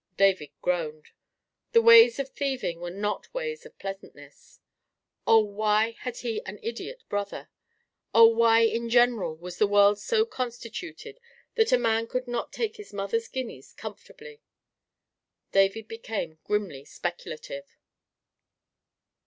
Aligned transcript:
David 0.17 0.49
groaned. 0.63 1.09
The 1.73 1.81
ways 1.83 2.17
of 2.17 2.29
thieving 2.29 2.79
were 2.79 2.89
not 2.89 3.31
ways 3.35 3.67
of 3.67 3.77
pleasantness. 3.77 4.59
Oh, 5.27 5.41
why 5.41 5.91
had 5.99 6.17
he 6.17 6.41
an 6.47 6.57
idiot 6.63 7.03
brother? 7.07 7.49
Oh, 8.11 8.25
why, 8.25 8.61
in 8.61 8.89
general, 8.89 9.35
was 9.35 9.59
the 9.59 9.67
world 9.67 9.99
so 9.99 10.25
constituted 10.25 11.19
that 11.53 11.71
a 11.71 11.77
man 11.77 12.07
could 12.07 12.27
not 12.27 12.51
take 12.51 12.77
his 12.77 12.91
mother's 12.91 13.27
guineas 13.27 13.73
comfortably? 13.73 14.41
David 15.51 15.87
became 15.87 16.39
grimly 16.45 16.83
speculative. 16.83 17.77